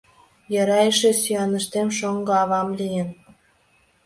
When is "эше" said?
0.89-1.11